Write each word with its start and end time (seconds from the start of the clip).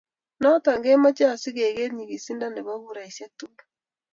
Nito 0.41 0.71
komache 0.83 1.23
asikoker 1.33 1.89
nyikisindo 1.93 2.45
nebo 2.49 2.71
kuraisiek 2.83 3.31
tukul 3.39 3.63